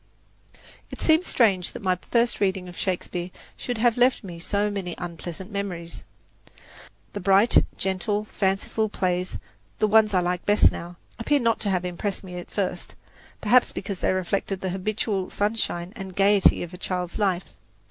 It 0.89 0.99
seems 0.99 1.27
strange 1.27 1.73
that 1.73 1.83
my 1.83 1.95
first 2.09 2.39
reading 2.39 2.67
of 2.67 2.75
Shakespeare 2.75 3.29
should 3.55 3.77
have 3.77 3.97
left 3.97 4.23
me 4.23 4.39
so 4.39 4.71
many 4.71 4.95
unpleasant 4.97 5.51
memories. 5.51 6.01
The 7.13 7.19
bright, 7.19 7.63
gentle, 7.77 8.25
fanciful 8.25 8.89
plays 8.89 9.37
the 9.77 9.87
ones 9.87 10.15
I 10.15 10.19
like 10.19 10.43
best 10.43 10.71
now 10.71 10.95
appear 11.19 11.37
not 11.39 11.59
to 11.59 11.69
have 11.69 11.85
impressed 11.85 12.23
me 12.23 12.37
at 12.39 12.49
first, 12.49 12.95
perhaps 13.41 13.71
because 13.71 13.99
they 13.99 14.11
reflected 14.11 14.61
the 14.61 14.69
habitual 14.71 15.29
sunshine 15.29 15.93
and 15.95 16.15
gaiety 16.15 16.63
of 16.63 16.73
a 16.73 16.79
child's 16.79 17.19
life. 17.19 17.45